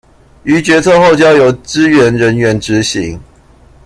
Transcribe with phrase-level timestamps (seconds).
[0.45, 3.19] 於決策後交由支援人員執行